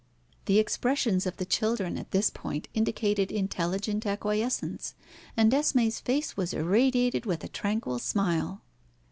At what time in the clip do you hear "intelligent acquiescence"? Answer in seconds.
3.31-4.95